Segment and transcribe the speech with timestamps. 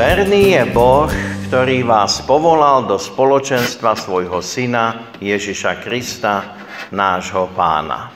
[0.00, 1.12] Verný je Boh,
[1.44, 6.56] ktorý vás povolal do spoločenstva svojho Syna Ježiša Krista,
[6.88, 8.08] nášho pána.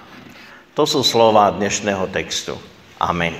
[0.72, 2.56] To sú slova dnešného textu.
[2.96, 3.36] Amen.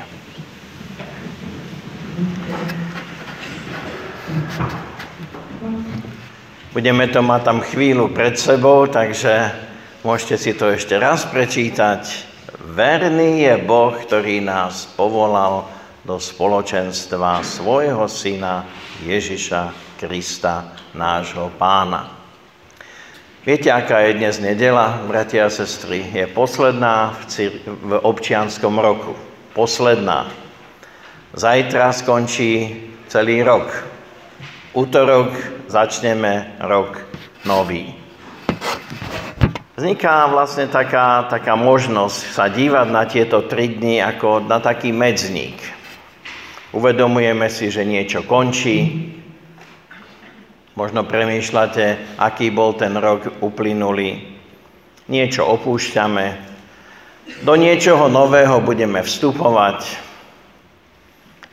[6.77, 9.56] Budeme to mať tam chvíľu pred sebou, takže
[10.05, 12.28] môžete si to ešte raz prečítať.
[12.61, 15.73] Verný je Boh, ktorý nás povolal
[16.05, 18.69] do spoločenstva svojho syna
[19.08, 22.12] Ježiša Krista, nášho pána.
[23.44, 26.05] Viete, aká je dnes nedela, bratia a sestry?
[26.12, 29.16] Je posledná v, cir- v občianskom roku.
[29.56, 30.28] Posledná.
[31.32, 33.69] Zajtra skončí celý rok.
[34.77, 35.32] Útorok
[35.69, 37.00] začneme rok
[37.48, 37.97] nový.
[39.77, 45.73] Vzniká vlastne taká, taká možnosť sa dívať na tieto tri dni ako na taký medzník.
[46.75, 49.06] Uvedomujeme si, že niečo končí.
[50.75, 54.34] Možno premýšľate, aký bol ten rok uplynulý.
[55.06, 56.27] Niečo opúšťame.
[57.47, 59.86] Do niečoho nového budeme vstupovať.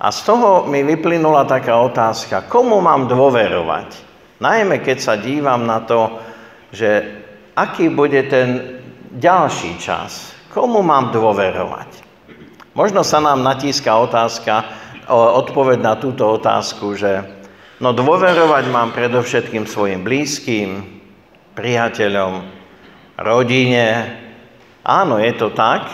[0.01, 4.09] A z toho mi vyplynula taká otázka, komu mám dôverovať?
[4.41, 6.17] Najmä keď sa dívam na to,
[6.73, 7.05] že
[7.53, 8.81] aký bude ten
[9.13, 10.33] ďalší čas.
[10.49, 12.01] Komu mám dôverovať?
[12.73, 14.65] Možno sa nám natíska otázka,
[15.11, 17.27] odpoveď na túto otázku, že
[17.83, 21.01] no dôverovať mám predovšetkým svojim blízkym,
[21.53, 22.47] priateľom,
[23.19, 24.17] rodine.
[24.81, 25.85] Áno, je to tak,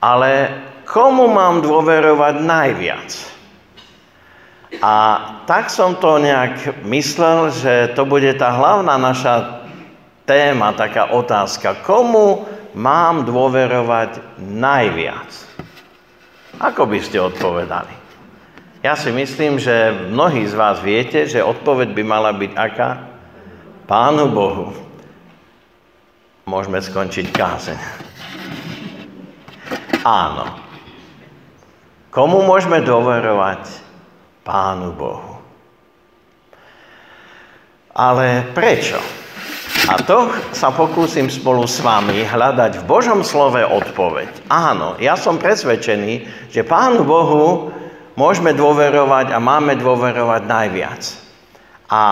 [0.00, 0.50] ale
[0.88, 3.10] komu mám dôverovať najviac?
[4.84, 4.94] A
[5.48, 9.64] tak som to nejak myslel, že to bude tá hlavná naša
[10.28, 11.80] téma, taká otázka.
[11.80, 12.44] Komu
[12.76, 15.47] mám dôverovať najviac?
[16.58, 17.94] Ako by ste odpovedali?
[18.82, 22.90] Ja si myslím, že mnohí z vás viete, že odpoveď by mala byť aká?
[23.86, 24.74] Pánu Bohu.
[26.46, 27.78] Môžeme skončiť kázeň.
[30.02, 30.46] Áno.
[32.10, 33.66] Komu môžeme dôverovať?
[34.42, 35.38] Pánu Bohu.
[37.94, 39.17] Ale prečo?
[39.88, 44.28] A to sa pokúsim spolu s vami hľadať v Božom slove odpoveď.
[44.52, 47.72] Áno, ja som presvedčený, že Pánu Bohu
[48.12, 51.02] môžeme dôverovať a máme dôverovať najviac.
[51.88, 52.02] A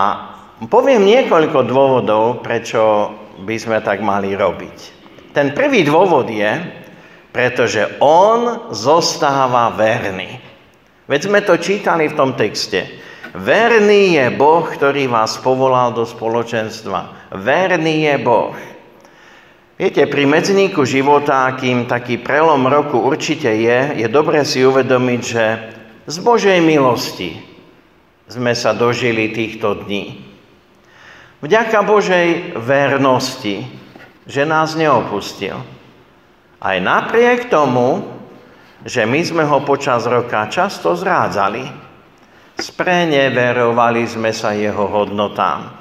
[0.65, 3.13] poviem niekoľko dôvodov, prečo
[3.45, 4.77] by sme tak mali robiť.
[5.37, 6.49] Ten prvý dôvod je,
[7.29, 10.41] pretože On zostáva verný.
[11.05, 12.96] Veď sme to čítali v tom texte.
[13.37, 17.29] Verný je Boh, ktorý vás povolal do spoločenstva.
[17.37, 18.57] Verný je Boh.
[19.77, 25.45] Viete, pri medzníku života, akým taký prelom roku určite je, je dobre si uvedomiť, že
[26.09, 27.37] z Božej milosti
[28.25, 30.25] sme sa dožili týchto dní.
[31.37, 33.69] Vďaka Božej vernosti,
[34.25, 35.61] že nás neopustil.
[36.57, 38.01] Aj napriek tomu,
[38.81, 41.86] že my sme ho počas roka často zrádzali
[42.57, 45.77] spreneverovali sme sa jeho hodnotám.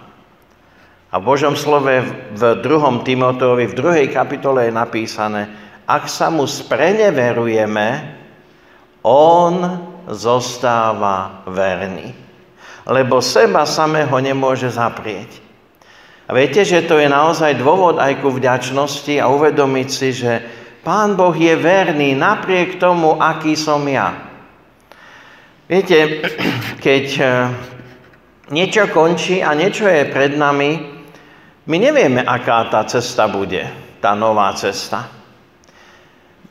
[1.12, 2.04] A v Božom slove
[2.36, 3.06] v 2.
[3.06, 4.12] Timoteovi v 2.
[4.12, 5.42] kapitole je napísané,
[5.86, 7.88] ak sa mu spreneverujeme,
[9.06, 9.54] on
[10.10, 12.10] zostáva verný.
[12.86, 15.42] Lebo seba samého nemôže zaprieť.
[16.26, 20.42] A viete, že to je naozaj dôvod aj ku vďačnosti a uvedomiť si, že
[20.82, 24.25] Pán Boh je verný napriek tomu, aký som ja.
[25.66, 26.22] Viete,
[26.86, 27.30] keď eh,
[28.54, 30.78] niečo končí a niečo je pred nami,
[31.66, 33.66] my nevieme, aká tá cesta bude,
[33.98, 35.10] tá nová cesta.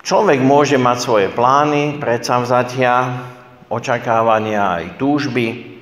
[0.03, 3.23] Človek môže mať svoje plány, predsavzatia,
[3.71, 5.79] očakávania aj túžby,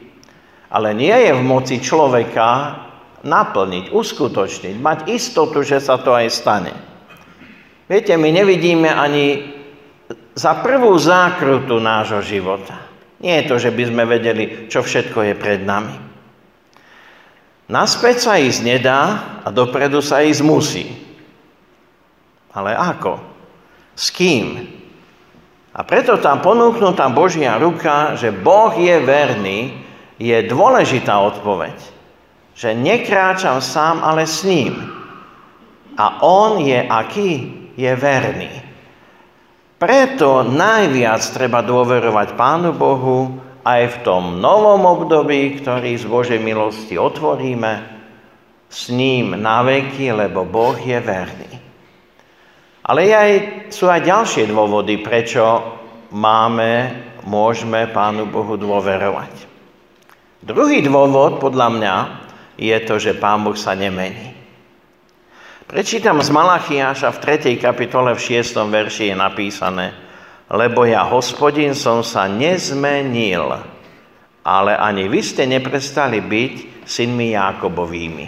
[0.70, 2.78] ale nie je v moci človeka
[3.26, 6.74] naplniť, uskutočniť, mať istotu, že sa to aj stane.
[7.90, 9.58] Viete, my nevidíme ani
[10.38, 12.93] za prvú zákrutu nášho života.
[13.24, 15.96] Nie je to, že by sme vedeli, čo všetko je pred nami.
[17.72, 19.02] Naspäť sa ísť nedá
[19.42, 20.86] a dopredu sa ísť musí.
[22.52, 23.24] Ale ako?
[23.96, 24.68] S kým?
[25.74, 29.74] A preto tam ponúknutá Božia ruka, že Boh je verný,
[30.22, 31.74] je dôležitá odpoveď,
[32.54, 34.78] že nekráčam sám, ale s ním.
[35.98, 37.32] A on je aký?
[37.74, 38.54] Je verný.
[39.84, 43.36] Preto najviac treba dôverovať Pánu Bohu
[43.68, 47.84] aj v tom novom období, ktorý z Božej milosti otvoríme,
[48.72, 51.52] s ním na veky, lebo Boh je verný.
[52.88, 53.32] Ale aj,
[53.76, 55.44] sú aj ďalšie dôvody, prečo
[56.16, 59.36] máme, môžeme Pánu Bohu dôverovať.
[60.48, 61.96] Druhý dôvod, podľa mňa,
[62.56, 64.43] je to, že Pán Boh sa nemení.
[65.64, 67.56] Prečítam z Malachiáša v 3.
[67.56, 68.68] kapitole v 6.
[68.68, 69.96] verši je napísané
[70.52, 73.48] Lebo ja, hospodin, som sa nezmenil,
[74.44, 78.28] ale ani vy ste neprestali byť synmi Jákobovými.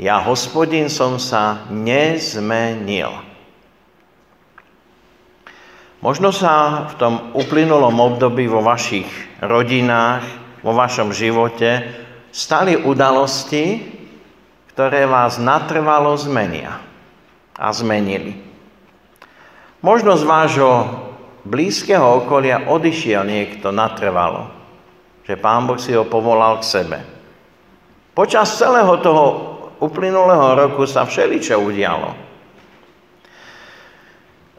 [0.00, 3.12] Ja, hospodin, som sa nezmenil.
[6.00, 10.24] Možno sa v tom uplynulom období vo vašich rodinách,
[10.64, 11.84] vo vašom živote
[12.32, 13.97] stali udalosti,
[14.78, 16.78] ktoré vás natrvalo zmenia
[17.58, 18.38] a zmenili.
[19.82, 20.70] Možno z vášho
[21.42, 24.46] blízkeho okolia odišiel niekto natrvalo,
[25.26, 26.98] že Pán Boh si ho povolal k sebe.
[28.14, 29.24] Počas celého toho
[29.82, 32.14] uplynulého roku sa všeličo udialo.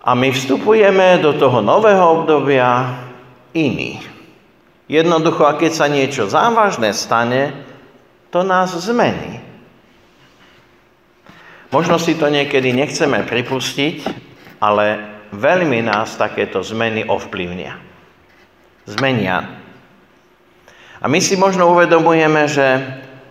[0.04, 2.92] A my vstupujeme do toho nového obdobia
[3.56, 4.04] iný.
[4.92, 7.56] Jednoducho, a keď sa niečo závažné stane,
[8.36, 9.48] to nás zmení.
[11.70, 13.98] Možno si to niekedy nechceme pripustiť,
[14.58, 14.86] ale
[15.30, 17.78] veľmi nás takéto zmeny ovplyvnia.
[18.90, 19.62] Zmenia.
[21.00, 22.68] A my si možno uvedomujeme, že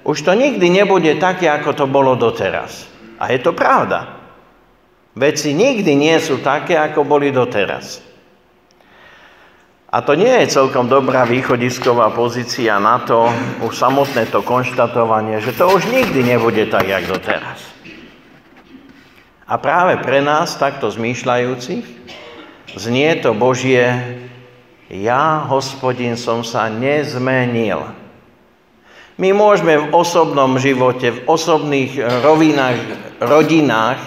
[0.06, 2.86] už to nikdy nebude také, ako to bolo doteraz.
[3.18, 4.16] A je to pravda.
[5.18, 8.00] Veci nikdy nie sú také, ako boli doteraz.
[9.88, 13.26] A to nie je celkom dobrá východisková pozícia na to,
[13.66, 17.77] už samotné to konštatovanie, že to už nikdy nebude tak, jak doteraz.
[19.48, 21.84] A práve pre nás, takto zmýšľajúcich,
[22.76, 23.88] znie to Božie,
[24.92, 27.80] ja, hospodin, som sa nezmenil.
[29.16, 32.78] My môžeme v osobnom živote, v osobných rovinách,
[33.24, 34.00] rodinách,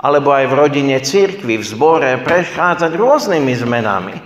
[0.00, 4.16] alebo aj v rodine církvy, v zbore prechádzať rôznymi zmenami.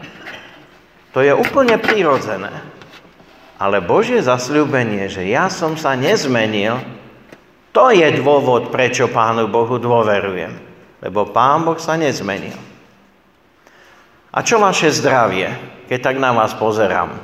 [1.11, 2.55] To je úplne prirodzené.
[3.59, 7.02] Ale Božie zasľúbenie, že ja som sa nezmenil,
[7.73, 10.53] to je dôvod, prečo Pánu Bohu dôverujem.
[11.03, 12.55] Lebo Pán Boh sa nezmenil.
[14.33, 15.49] A čo vaše zdravie,
[15.89, 17.17] keď tak na vás pozerám?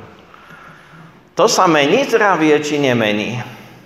[1.37, 3.39] To sa mení zdravie, či nemení?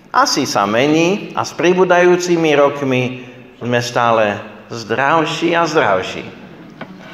[0.10, 3.28] Asi sa mení a s pribúdajúcimi rokmi
[3.62, 4.42] sme stále
[4.74, 6.26] zdravší a zdravší.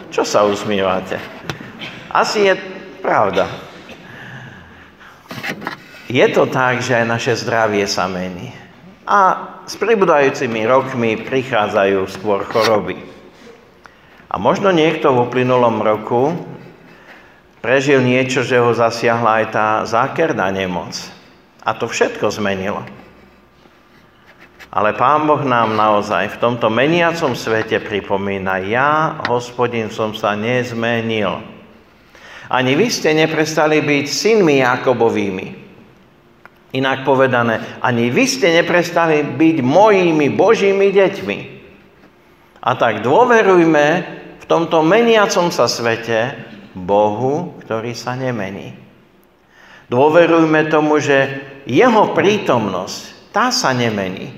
[0.09, 1.19] Čo sa usmívate?
[2.09, 2.53] Asi je
[3.03, 3.45] pravda.
[6.09, 8.49] Je to tak, že aj naše zdravie sa mení.
[9.09, 9.21] A
[9.65, 13.01] s pribúdajúcimi rokmi prichádzajú skôr choroby.
[14.29, 16.37] A možno niekto v uplynulom roku
[17.57, 20.93] prežil niečo, že ho zasiahla aj tá zákerná nemoc.
[21.65, 22.85] A to všetko zmenilo.
[24.69, 31.41] Ale Pán Boh nám naozaj v tomto meniacom svete pripomína, ja, hospodin, som sa nezmenil.
[32.45, 35.68] Ani vy ste neprestali byť synmi Jakobovými.
[36.69, 41.37] Inak povedané, ani vy ste neprestali byť mojimi Božími deťmi.
[42.61, 43.85] A tak dôverujme
[44.37, 46.37] v tomto meniacom sa svete,
[46.77, 48.77] Bohu, ktorý sa nemení.
[49.89, 54.29] Dôverujme tomu, že jeho prítomnosť, tá sa nemení.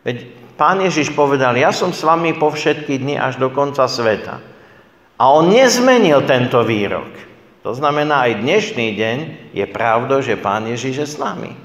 [0.00, 0.24] Veď
[0.56, 4.40] pán Ježiš povedal, ja som s vami po všetky dni až do konca sveta.
[5.20, 7.33] A on nezmenil tento výrok.
[7.64, 9.18] To znamená, aj dnešný deň
[9.56, 11.56] je pravdou, že pán Ježiš je s nami.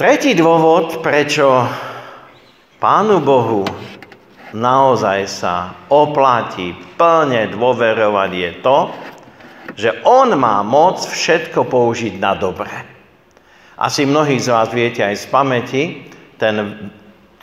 [0.00, 1.68] Tretí dôvod, prečo
[2.80, 3.68] Pánu Bohu
[4.56, 8.78] naozaj sa oplatí plne dôverovať je to,
[9.76, 12.72] že on má moc všetko použiť na dobre.
[13.76, 15.82] Asi mnohí z vás viete aj z pamäti
[16.40, 16.88] ten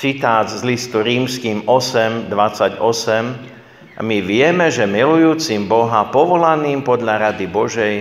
[0.01, 3.61] citát z listu rímským 8.28.
[3.96, 7.96] A my vieme, že milujúcim Boha, povolaným podľa rady Božej,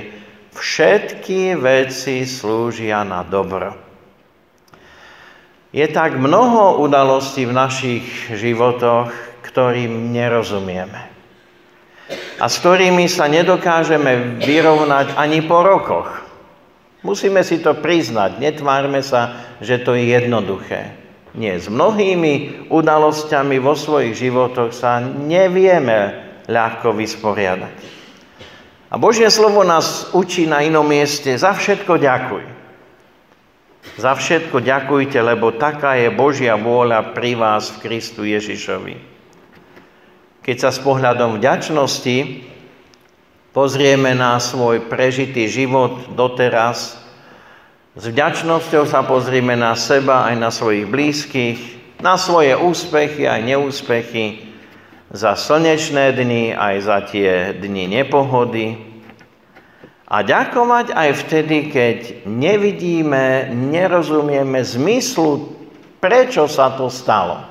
[0.55, 3.91] všetky veci slúžia na dobro
[5.71, 8.05] je tak mnoho udalostí v našich
[8.35, 9.11] životoch,
[9.47, 11.07] ktorým nerozumieme.
[12.43, 16.11] A s ktorými sa nedokážeme vyrovnať ani po rokoch.
[17.07, 20.99] Musíme si to priznať, netvárme sa, že to je jednoduché.
[21.31, 27.77] Nie, s mnohými udalosťami vo svojich životoch sa nevieme ľahko vysporiadať.
[28.91, 32.45] A Božie slovo nás učí na inom mieste, za všetko ďakuj.
[33.97, 38.99] Za všetko ďakujte, lebo taká je Božia vôľa pri vás v Kristu Ježišovi.
[40.43, 42.43] Keď sa s pohľadom vďačnosti
[43.55, 47.00] pozrieme na svoj prežitý život doteraz,
[47.99, 51.59] s vďačnosťou sa pozrieme na seba aj na svojich blízkych,
[51.99, 54.47] na svoje úspechy aj neúspechy,
[55.11, 58.79] za slnečné dni, aj za tie dni nepohody.
[60.07, 61.99] A ďakovať aj vtedy, keď
[62.31, 65.51] nevidíme, nerozumieme zmyslu,
[65.99, 67.43] prečo sa to stalo.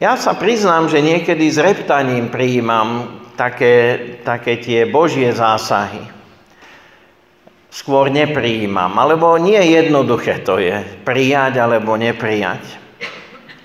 [0.00, 6.19] Ja sa priznám, že niekedy s reptaním prijímam také, také tie Božie zásahy.
[7.70, 12.82] Skôr neprijímam, alebo nie jednoduché to je prijať alebo neprijať.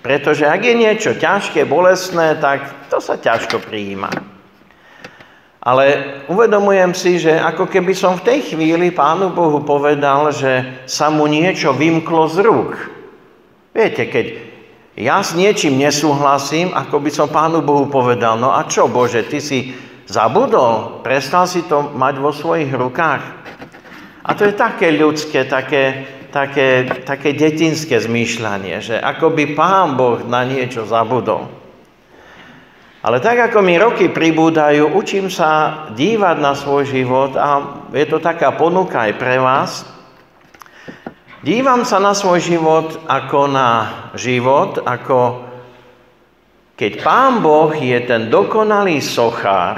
[0.05, 4.13] Pretože ak je niečo ťažké, bolestné, tak to sa ťažko prijíma.
[5.65, 5.85] Ale
[6.29, 11.25] uvedomujem si, že ako keby som v tej chvíli Pánu Bohu povedal, že sa mu
[11.25, 12.77] niečo vymklo z rúk.
[13.73, 14.25] Viete, keď
[14.93, 19.41] ja s niečím nesúhlasím, ako by som Pánu Bohu povedal, no a čo Bože, ty
[19.41, 19.73] si
[20.05, 23.44] zabudol, prestal si to mať vo svojich rukách.
[24.25, 30.25] A to je také ľudské, také, také, také detinské zmýšľanie, že ako by Pán Boh
[30.25, 31.45] na niečo zabudol.
[33.05, 38.17] Ale tak ako mi roky pribúdajú, učím sa dívať na svoj život a je to
[38.17, 39.85] taká ponuka aj pre vás.
[41.45, 43.69] Dívam sa na svoj život ako na
[44.17, 45.45] život, ako
[46.73, 49.77] keď Pán Boh je ten dokonalý sochár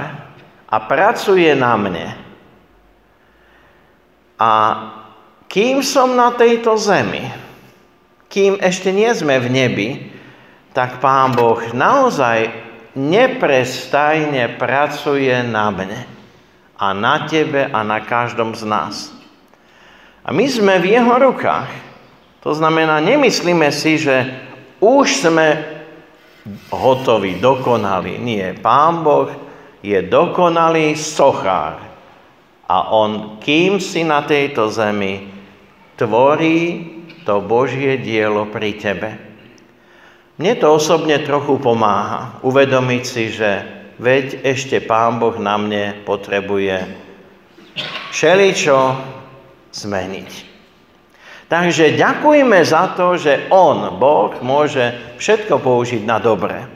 [0.71, 2.26] a pracuje na mne.
[4.37, 4.53] A
[5.49, 7.25] kým som na tejto zemi,
[8.29, 9.89] kým ešte nie sme v nebi,
[10.77, 12.53] tak Pán Boh naozaj
[12.93, 16.05] neprestajne pracuje na mne
[16.77, 19.09] a na tebe a na každom z nás.
[20.21, 21.71] A my sme v jeho rukách.
[22.45, 24.27] To znamená, nemyslíme si, že
[24.77, 25.47] už sme
[26.69, 28.19] hotoví, dokonali.
[28.21, 29.31] Nie, Pán Boh
[29.81, 31.86] je dokonalý sochár.
[32.67, 35.31] A on, kým si na tejto zemi,
[35.95, 36.83] tvorí
[37.23, 39.09] to Božie dielo pri tebe.
[40.37, 43.65] Mne to osobne trochu pomáha uvedomiť si, že
[43.97, 46.85] veď ešte Pán Boh na mne potrebuje
[48.13, 48.79] všeličo
[49.73, 50.31] zmeniť.
[51.47, 56.67] Takže ďakujme za to, že On, Boh, môže všetko použiť na dobré.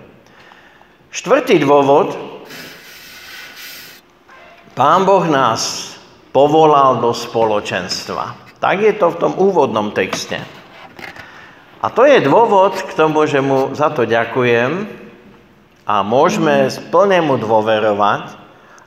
[1.11, 2.30] Štvrtý dôvod.
[4.71, 5.91] Pán Boh nás
[6.31, 8.55] povolal do spoločenstva.
[8.63, 10.39] Tak je to v tom úvodnom texte.
[11.83, 14.87] A to je dôvod k tomu, že mu za to ďakujem
[15.83, 18.37] a môžeme plnému dôverovať,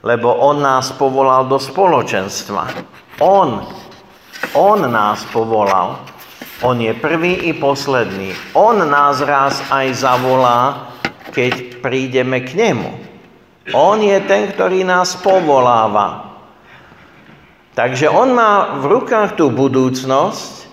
[0.01, 2.65] lebo on nás povolal do spoločenstva.
[3.21, 3.69] On,
[4.57, 6.01] on nás povolal.
[6.65, 8.33] On je prvý i posledný.
[8.57, 10.89] On nás raz aj zavolá,
[11.29, 13.14] keď prídeme k nemu.
[13.73, 16.37] On je ten, ktorý nás povoláva.
[17.73, 20.69] Takže on má v rukách tú budúcnosť,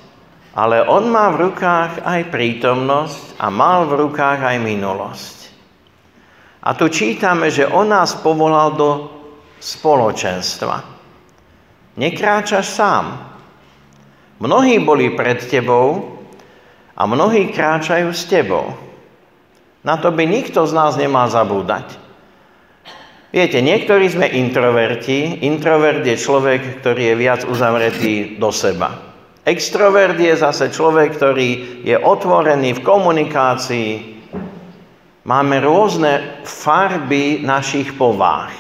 [0.52, 5.38] ale on má v rukách aj prítomnosť a mal v rukách aj minulosť.
[6.62, 8.90] A tu čítame, že on nás povolal do
[9.64, 10.84] spoločenstva.
[11.96, 13.06] Nekráčaš sám.
[14.42, 16.18] Mnohí boli pred tebou
[16.98, 18.74] a mnohí kráčajú s tebou.
[19.82, 22.01] Na to by nikto z nás nemal zabúdať.
[23.32, 25.48] Viete, niektorí sme introverti.
[25.48, 29.16] Introvert je človek, ktorý je viac uzavretý do seba.
[29.48, 33.92] Extrovert je zase človek, ktorý je otvorený v komunikácii.
[35.24, 38.52] Máme rôzne farby našich povách.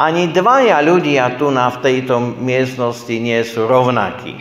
[0.00, 4.40] Ani dvaja ľudia tu na v tejto miestnosti nie sú rovnakí.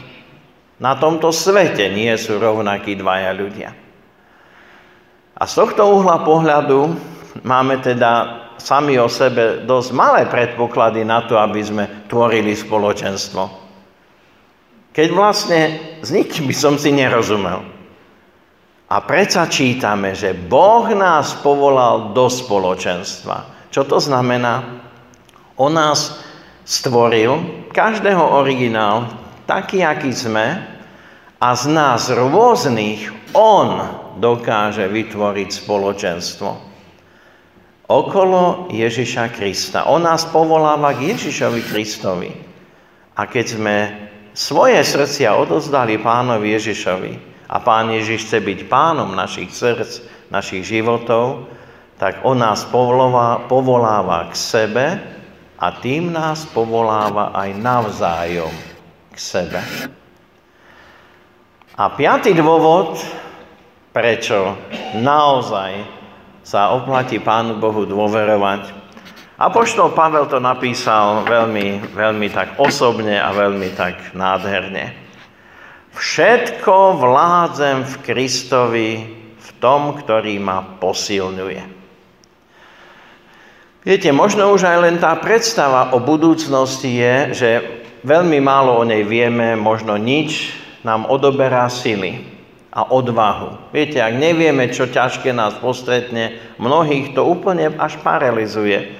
[0.79, 3.75] Na tomto svete nie sú rovnakí dvaja ľudia.
[5.35, 6.95] A z tohto uhla pohľadu
[7.43, 13.43] máme teda sami o sebe dosť malé predpoklady na to, aby sme tvorili spoločenstvo.
[14.91, 15.61] Keď vlastne
[16.01, 17.61] s nikým by som si nerozumel.
[18.87, 23.69] A predsa čítame, že Boh nás povolal do spoločenstva.
[23.69, 24.63] Čo to znamená?
[25.59, 26.23] On nás
[26.63, 29.11] stvoril, každého originál,
[29.43, 30.65] taký, aký sme,
[31.37, 33.85] a z nás rôznych On
[34.17, 36.49] dokáže vytvoriť spoločenstvo
[37.87, 39.87] okolo Ježiša Krista.
[39.87, 42.31] On nás povoláva k Ježišovi Kristovi.
[43.17, 43.77] A keď sme
[44.37, 47.13] svoje srdcia odozdali pánovi Ježišovi
[47.49, 51.47] a pán Ježiš chce byť pánom našich srdc, našich životov,
[51.97, 54.85] tak on nás povoláva, povoláva k sebe
[55.57, 58.53] a tým nás povoláva aj navzájom
[59.09, 59.61] k sebe.
[61.77, 63.01] A piatý dôvod,
[63.89, 64.53] prečo
[65.01, 65.96] naozaj
[66.47, 68.71] sa oplatí Pánu Bohu dôverovať.
[69.35, 74.95] Apoštol Pavel to napísal veľmi, veľmi tak osobne a veľmi tak nádherne.
[75.91, 78.89] Všetko vládzem v Kristovi,
[79.35, 81.75] v tom, ktorý ma posilňuje.
[83.83, 87.49] Viete, možno už aj len tá predstava o budúcnosti je, že
[88.07, 90.55] veľmi málo o nej vieme, možno nič,
[90.87, 92.36] nám odoberá sily
[92.77, 93.73] a odvahu.
[93.73, 98.93] Viete, ak nevieme, čo ťažké nás postretne, mnohých to úplne až paralizuje.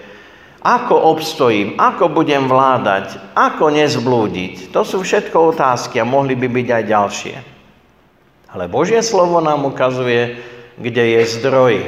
[0.65, 4.74] Ako obstojím, ako budem vládať, ako nezblúdiť.
[4.74, 7.36] To sú všetko otázky a mohli by byť aj ďalšie.
[8.57, 10.41] Ale Božie slovo nám ukazuje,
[10.81, 11.86] kde je zdroj,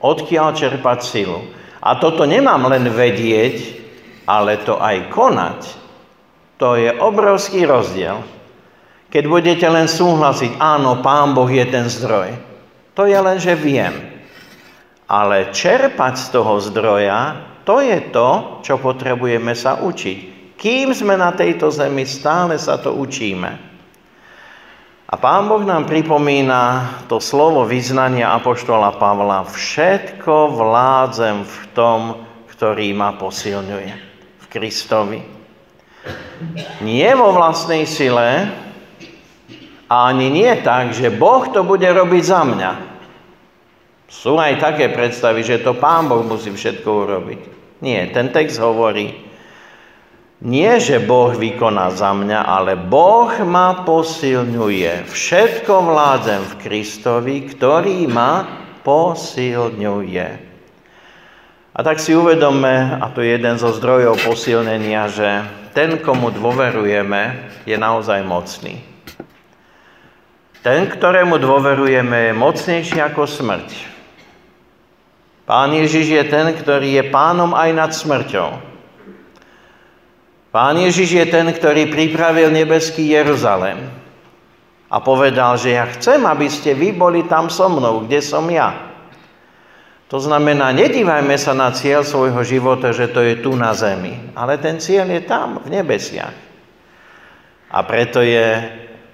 [0.00, 1.44] odkiaľ čerpať silu.
[1.84, 3.76] A toto nemám len vedieť,
[4.24, 5.60] ale to aj konať.
[6.56, 8.39] To je obrovský rozdiel.
[9.10, 12.30] Keď budete len súhlasiť, áno, Pán Boh je ten zdroj.
[12.94, 14.22] To je len, že viem.
[15.10, 20.18] Ale čerpať z toho zdroja, to je to, čo potrebujeme sa učiť.
[20.54, 23.50] Kým sme na tejto zemi, stále sa to učíme.
[25.10, 29.42] A Pán Boh nám pripomína to slovo vyznania Apoštola Pavla.
[29.42, 32.00] Všetko vládzem v tom,
[32.46, 33.92] ktorý ma posilňuje.
[34.38, 35.18] V Kristovi.
[36.86, 38.54] Nie vo vlastnej sile,
[39.90, 42.72] a ani nie tak, že Boh to bude robiť za mňa.
[44.06, 47.40] Sú aj také predstavy, že to Pán Boh musí všetko urobiť.
[47.82, 49.10] Nie, ten text hovorí,
[50.40, 55.10] nie, že Boh vykoná za mňa, ale Boh ma posilňuje.
[55.10, 58.46] Všetko vládzem v Kristovi, ktorý ma
[58.80, 60.28] posilňuje.
[61.70, 65.28] A tak si uvedomme, a to je jeden zo zdrojov posilnenia, že
[65.76, 68.89] ten, komu dôverujeme, je naozaj mocný.
[70.60, 73.68] Ten, ktorému dôverujeme, je mocnejší ako smrť.
[75.48, 78.50] Pán Ježiš je ten, ktorý je pánom aj nad smrťou.
[80.52, 83.88] Pán Ježiš je ten, ktorý pripravil nebeský Jeruzalém
[84.90, 88.90] a povedal, že ja chcem, aby ste vy boli tam so mnou, kde som ja.
[90.10, 94.58] To znamená, nedívajme sa na cieľ svojho života, že to je tu na zemi, ale
[94.58, 96.34] ten cieľ je tam, v nebesiach.
[97.70, 98.66] A preto je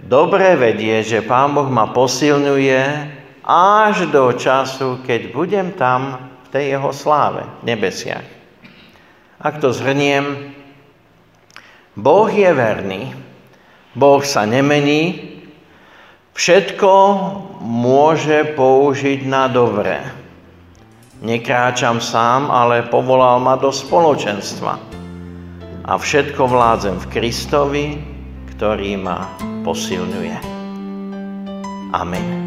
[0.02, 2.82] dobre vedieť, že Pán Boh ma posilňuje
[3.46, 8.26] až do času, keď budem tam v tej jeho sláve, v nebesiach.
[9.38, 10.56] Ak to zhrniem,
[11.94, 13.14] Boh je verný,
[13.96, 15.36] Boh sa nemení,
[16.36, 16.92] všetko
[17.64, 20.04] môže použiť na dobré.
[21.24, 24.76] Nekráčam sám, ale povolal ma do spoločenstva.
[25.86, 27.86] A všetko vládzem v Kristovi,
[28.56, 29.28] ktorý ma
[29.68, 30.36] posilňuje.
[31.92, 32.45] Amen.